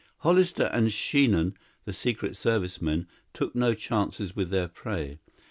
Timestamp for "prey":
4.67-5.19